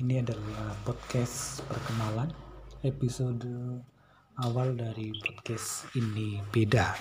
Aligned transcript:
Ini 0.00 0.24
adalah 0.24 0.72
podcast 0.80 1.60
perkenalan 1.68 2.32
episode 2.88 3.44
awal 4.40 4.72
dari 4.72 5.12
podcast 5.12 5.92
ini 5.92 6.40
beda. 6.48 6.96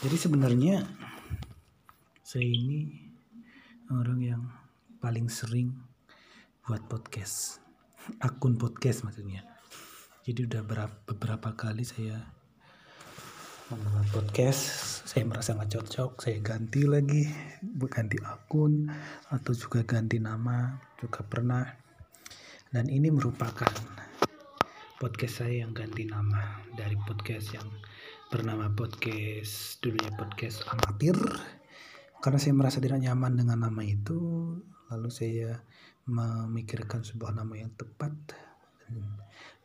Jadi 0.00 0.16
sebenarnya 0.16 0.88
saya 2.24 2.48
ini 2.48 2.88
orang 3.92 4.20
yang 4.24 4.42
paling 5.04 5.28
sering 5.28 5.76
buat 6.64 6.88
podcast, 6.88 7.60
akun 8.24 8.56
podcast 8.56 9.04
maksudnya. 9.04 9.44
Jadi 10.24 10.48
udah 10.48 10.64
berapa, 10.64 10.96
beberapa 11.12 11.52
kali 11.52 11.84
saya 11.84 12.24
membuat 13.68 14.08
podcast, 14.16 14.87
saya 15.08 15.24
merasa 15.24 15.56
nggak 15.56 15.72
cocok, 15.72 16.20
saya 16.20 16.36
ganti 16.44 16.84
lagi, 16.84 17.24
ganti 17.88 18.20
akun 18.20 18.92
atau 19.32 19.56
juga 19.56 19.80
ganti 19.80 20.20
nama 20.20 20.76
juga 21.00 21.24
pernah. 21.24 21.64
Dan 22.68 22.92
ini 22.92 23.08
merupakan 23.08 23.72
podcast 25.00 25.40
saya 25.40 25.64
yang 25.64 25.72
ganti 25.72 26.04
nama 26.04 26.60
dari 26.76 26.92
podcast 27.08 27.56
yang 27.56 27.64
bernama 28.28 28.68
podcast 28.76 29.80
dulunya 29.80 30.12
podcast 30.12 30.68
amatir. 30.68 31.16
Karena 32.20 32.36
saya 32.36 32.52
merasa 32.52 32.76
tidak 32.76 33.00
nyaman 33.00 33.32
dengan 33.40 33.64
nama 33.64 33.80
itu 33.80 34.20
lalu 34.92 35.08
saya 35.08 35.56
memikirkan 36.04 37.00
sebuah 37.00 37.32
nama 37.32 37.56
yang 37.56 37.72
tepat. 37.80 38.12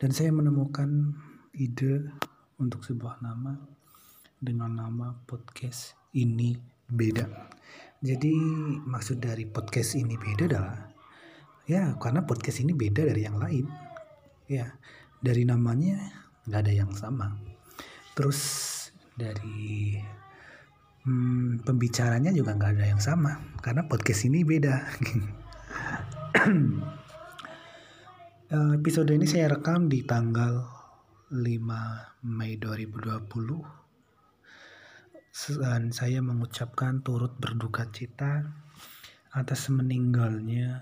Dan 0.00 0.08
saya 0.08 0.32
menemukan 0.32 1.12
ide 1.52 2.16
untuk 2.56 2.80
sebuah 2.80 3.20
nama 3.20 3.73
dengan 4.44 4.76
nama 4.76 5.16
podcast 5.24 5.96
ini 6.12 6.52
beda. 6.92 7.24
Jadi 8.04 8.36
maksud 8.84 9.24
dari 9.24 9.48
podcast 9.48 9.96
ini 9.96 10.20
beda 10.20 10.44
adalah 10.44 10.92
ya 11.64 11.96
karena 11.96 12.20
podcast 12.28 12.60
ini 12.60 12.76
beda 12.76 13.08
dari 13.08 13.24
yang 13.24 13.40
lain. 13.40 13.64
Ya 14.44 14.76
dari 15.24 15.48
namanya 15.48 15.96
nggak 16.44 16.60
ada 16.68 16.72
yang 16.76 16.92
sama. 16.92 17.32
Terus 18.12 18.40
dari 19.16 19.96
hmm, 21.08 21.64
pembicaranya 21.64 22.28
juga 22.28 22.52
nggak 22.52 22.76
ada 22.76 22.84
yang 22.84 23.00
sama 23.00 23.40
karena 23.64 23.88
podcast 23.88 24.28
ini 24.28 24.44
beda. 24.44 24.76
Episode 28.54 29.10
ini 29.16 29.24
saya 29.26 29.50
rekam 29.56 29.88
di 29.88 30.04
tanggal 30.04 30.62
5 31.32 31.40
Mei 32.28 32.54
2020 32.60 33.83
dan 35.34 35.90
saya 35.90 36.22
mengucapkan 36.22 37.02
turut 37.02 37.34
berduka 37.42 37.90
cita 37.90 38.54
atas 39.34 39.66
meninggalnya 39.66 40.78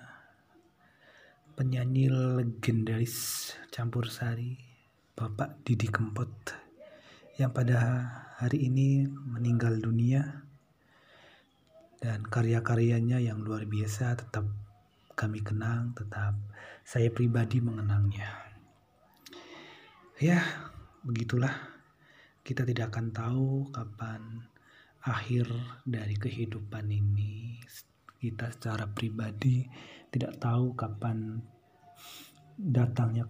penyanyi 1.57 2.13
legendaris 2.13 3.49
campur 3.73 4.13
sari 4.13 4.61
Bapak 5.17 5.65
Didi 5.65 5.89
Kempot 5.89 6.29
yang 7.41 7.49
pada 7.57 7.81
hari 8.37 8.69
ini 8.69 9.09
meninggal 9.09 9.81
dunia 9.81 10.45
dan 12.05 12.21
karya-karyanya 12.21 13.25
yang 13.25 13.41
luar 13.41 13.65
biasa 13.65 14.21
tetap 14.21 14.45
kami 15.17 15.41
kenang, 15.41 15.97
tetap 15.97 16.37
saya 16.85 17.09
pribadi 17.09 17.65
mengenangnya. 17.65 18.29
Ya, 20.21 20.45
begitulah. 21.01 21.72
Kita 22.43 22.67
tidak 22.67 22.91
akan 22.91 23.07
tahu 23.15 23.71
kapan 23.71 24.43
akhir 25.07 25.47
dari 25.87 26.19
kehidupan 26.19 26.91
ini. 26.91 27.59
Kita 28.19 28.51
secara 28.55 28.87
pribadi 28.91 29.67
tidak 30.11 30.39
tahu 30.39 30.75
kapan 30.79 31.43
datangnya 32.59 33.27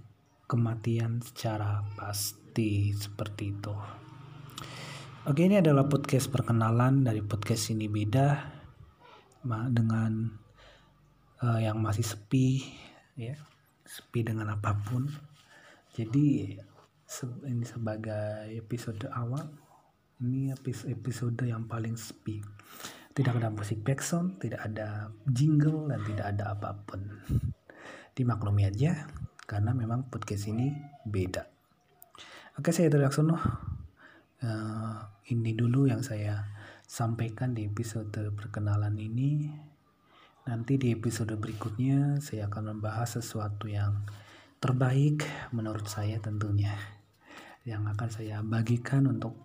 kematian 0.49 1.21
secara 1.25 1.85
pasti 1.97 2.93
seperti 2.93 3.53
itu. 3.53 3.77
Oke, 5.23 5.47
ini 5.47 5.63
adalah 5.63 5.87
podcast 5.87 6.29
perkenalan 6.29 7.07
dari 7.07 7.23
podcast 7.23 7.71
ini 7.71 7.87
beda 7.87 8.61
dengan 9.71 10.43
uh, 11.43 11.59
yang 11.59 11.83
masih 11.83 12.07
sepi 12.07 12.63
ya 13.19 13.35
sepi 13.83 14.23
dengan 14.25 14.55
apa 14.55 14.79
pun 14.87 15.11
jadi 15.93 16.57
ini 17.45 17.69
sebagai 17.69 18.49
episode 18.57 19.07
awal. 19.13 19.45
Ini 20.23 20.55
episode 20.87 21.43
yang 21.43 21.67
paling 21.67 21.99
sepi 21.99 22.39
tidak 23.13 23.45
ada 23.45 23.53
musik 23.53 23.85
background 23.85 24.41
tidak 24.41 24.65
ada 24.65 25.13
jingle 25.29 25.85
dan 25.93 26.01
tidak 26.09 26.27
ada 26.33 26.57
apa 26.57 26.73
pun. 26.89 27.01
Dimaklumi 28.17 28.65
aja 28.65 29.05
karena 29.45 29.77
memang 29.77 30.09
podcast 30.09 30.49
ini 30.49 30.73
beda. 31.05 31.45
Oke 32.57 32.73
saya 32.73 32.89
Laksono. 32.93 33.37
Uh, 34.43 34.97
ini 35.29 35.55
dulu 35.55 35.87
yang 35.87 36.01
saya 36.01 36.51
sampaikan 36.89 37.53
di 37.53 37.69
episode 37.69 38.17
perkenalan 38.33 38.97
ini. 38.97 39.49
Nanti 40.49 40.75
di 40.81 40.91
episode 40.91 41.37
berikutnya 41.37 42.19
saya 42.19 42.49
akan 42.51 42.77
membahas 42.77 43.23
sesuatu 43.23 43.71
yang 43.71 44.03
terbaik 44.59 45.23
menurut 45.53 45.85
saya 45.85 46.19
tentunya. 46.19 47.02
Yang 47.63 47.95
akan 47.95 48.09
saya 48.11 48.43
bagikan 48.43 49.07
untuk 49.07 49.39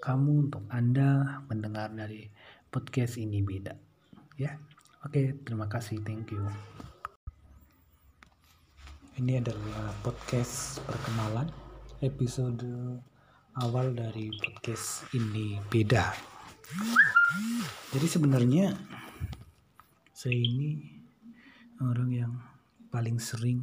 kamu, 0.00 0.48
untuk 0.48 0.64
Anda 0.72 1.44
mendengar 1.52 1.92
dari 1.92 2.24
podcast 2.72 3.20
ini 3.20 3.44
beda. 3.44 3.76
Ya. 4.40 4.56
Oke, 5.04 5.36
terima 5.44 5.68
kasih. 5.68 6.00
Thank 6.00 6.32
you. 6.32 6.40
Ini 9.20 9.44
adalah 9.44 9.92
podcast 10.00 10.80
perkenalan 10.88 11.52
episode 12.00 12.64
awal 13.60 13.92
dari 13.92 14.32
podcast 14.32 15.04
ini 15.12 15.60
beda. 15.68 16.14
Jadi 17.92 18.06
sebenarnya 18.08 18.72
saya 20.16 20.38
ini 20.38 20.78
orang 21.84 22.10
yang 22.10 22.32
paling 22.88 23.20
sering 23.20 23.60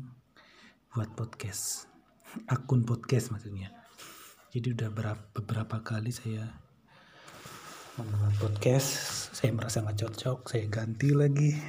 buat 0.94 1.10
podcast 1.18 1.90
akun 2.52 2.84
podcast 2.84 3.32
maksudnya 3.32 3.85
jadi 4.56 4.72
udah 4.72 4.88
berapa, 4.88 5.24
beberapa 5.36 5.84
kali 5.84 6.16
saya 6.16 6.48
membuat 8.00 8.40
podcast 8.40 8.88
saya 9.36 9.52
merasa 9.52 9.84
nggak 9.84 10.00
cocok 10.00 10.48
saya 10.48 10.64
ganti 10.72 11.12
lagi 11.12 11.60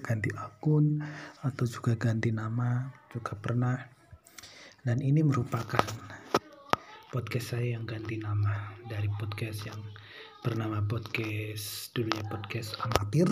ganti 0.00 0.32
akun 0.32 1.04
atau 1.44 1.64
juga 1.68 2.00
ganti 2.00 2.32
nama 2.32 2.88
juga 3.12 3.36
pernah. 3.36 3.76
Dan 4.80 5.04
ini 5.04 5.20
merupakan 5.20 5.84
podcast 7.12 7.60
saya 7.60 7.76
yang 7.76 7.84
ganti 7.84 8.16
nama 8.16 8.72
dari 8.88 9.12
podcast 9.20 9.68
yang 9.68 9.80
bernama 10.40 10.80
podcast 10.88 11.92
dulunya 11.92 12.24
podcast 12.24 12.80
amatir. 12.80 13.28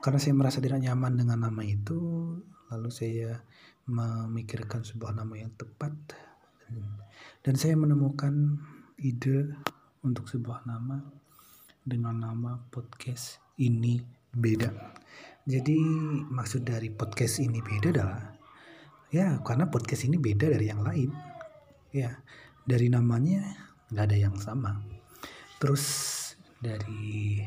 Karena 0.00 0.16
saya 0.16 0.32
merasa 0.32 0.64
tidak 0.64 0.80
nyaman 0.80 1.12
dengan 1.12 1.44
nama 1.44 1.60
itu 1.60 2.40
lalu 2.72 2.88
saya 2.88 3.44
memikirkan 3.84 4.80
sebuah 4.80 5.12
nama 5.12 5.36
yang 5.36 5.52
tepat 5.60 5.92
dan 7.42 7.54
saya 7.54 7.74
menemukan 7.78 8.58
ide 8.98 9.54
untuk 10.02 10.26
sebuah 10.28 10.66
nama 10.66 11.00
dengan 11.86 12.18
nama 12.18 12.60
podcast 12.68 13.40
ini 13.56 14.02
beda. 14.34 14.68
Jadi 15.48 15.80
maksud 16.28 16.68
dari 16.68 16.92
podcast 16.92 17.40
ini 17.40 17.64
beda 17.64 17.88
adalah 17.94 18.22
ya 19.08 19.40
karena 19.40 19.64
podcast 19.72 20.04
ini 20.04 20.20
beda 20.20 20.52
dari 20.52 20.66
yang 20.68 20.84
lain. 20.84 21.10
Ya 21.94 22.20
dari 22.68 22.92
namanya 22.92 23.56
nggak 23.88 24.04
ada 24.12 24.18
yang 24.18 24.36
sama. 24.36 24.76
Terus 25.56 25.84
dari 26.60 27.40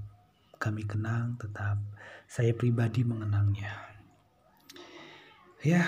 kami 0.57 0.87
kenang, 0.87 1.37
tetap 1.37 1.79
saya 2.25 2.55
pribadi 2.55 3.05
mengenangnya. 3.05 3.71
Ya, 5.65 5.85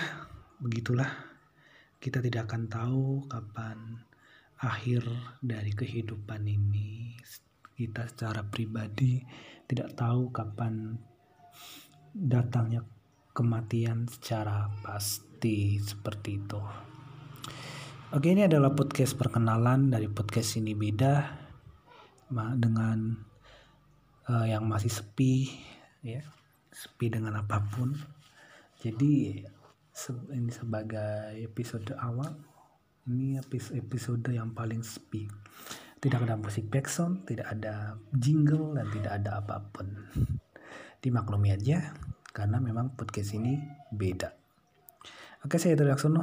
begitulah. 0.58 1.10
Kita 1.98 2.22
tidak 2.22 2.50
akan 2.50 2.70
tahu 2.70 3.04
kapan 3.26 4.02
akhir 4.58 5.06
dari 5.42 5.70
kehidupan 5.74 6.46
ini. 6.46 7.14
kita 7.78 8.10
secara 8.10 8.42
pribadi 8.42 9.22
tidak 9.70 9.94
tahu 9.94 10.34
kapan 10.34 10.98
datangnya 12.10 12.82
kematian 13.30 14.10
secara 14.10 14.66
pasti 14.82 15.78
seperti 15.78 16.42
itu. 16.42 16.58
Oke, 18.10 18.34
ini 18.34 18.42
adalah 18.42 18.74
podcast 18.74 19.14
perkenalan 19.14 19.94
dari 19.94 20.10
podcast 20.10 20.58
ini 20.58 20.74
beda 20.74 21.38
dengan 22.58 23.27
uh, 24.28 24.46
yang 24.46 24.64
masih 24.68 24.92
sepi 24.92 25.48
ya, 26.04 26.22
sepi 26.70 27.10
dengan 27.12 27.40
apa 27.40 27.64
pun. 27.72 27.96
Jadi 28.78 29.42
ini 30.30 30.50
sebagai 30.54 31.34
episode 31.42 31.90
awal 31.98 32.30
ini 33.08 33.40
episode 33.74 34.28
yang 34.28 34.52
paling 34.52 34.84
sepi. 34.84 35.24
Tidak 35.98 36.20
ada 36.22 36.38
musik 36.38 36.70
background, 36.70 37.26
tidak 37.26 37.50
ada 37.50 37.98
jingle 38.14 38.76
dan 38.76 38.86
tidak 38.94 39.12
ada 39.18 39.42
apa 39.42 39.64
pun. 39.72 39.88
Dimaklumi 41.02 41.50
aja 41.50 41.90
karena 42.30 42.62
memang 42.62 42.94
podcast 42.94 43.34
ini 43.34 43.58
beda. 43.90 44.30
Oke, 45.42 45.58
saya 45.58 45.74
Dari 45.74 45.90
Laksono. 45.90 46.22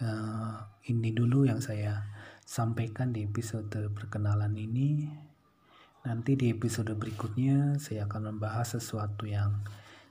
Uh, 0.00 0.56
ini 0.86 1.10
dulu 1.12 1.44
yang 1.48 1.58
saya 1.58 2.06
sampaikan 2.46 3.10
di 3.10 3.26
episode 3.26 3.72
perkenalan 3.90 4.54
ini. 4.54 5.10
Nanti 6.00 6.32
di 6.32 6.48
episode 6.48 6.96
berikutnya 6.96 7.76
saya 7.76 8.08
akan 8.08 8.32
membahas 8.32 8.80
sesuatu 8.80 9.28
yang 9.28 9.60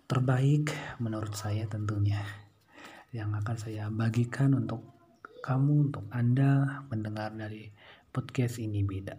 terbaik 0.06 0.70
menurut 1.02 1.34
saya 1.34 1.66
tentunya. 1.66 2.22
Yang 3.10 3.30
akan 3.42 3.58
saya 3.58 3.84
bagikan 3.90 4.54
untuk 4.54 4.86
kamu, 5.42 5.90
untuk 5.90 6.06
Anda 6.14 6.86
mendengar 6.94 7.34
dari 7.34 7.74
podcast 8.14 8.62
ini 8.62 8.86
beda. 8.86 9.18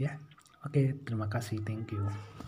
Ya. 0.00 0.16
Oke, 0.64 0.96
terima 1.04 1.28
kasih. 1.28 1.60
Thank 1.60 1.92
you. 1.92 2.47